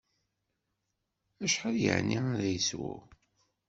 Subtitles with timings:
[1.45, 2.93] Acḥal yeɛni ara yeswu?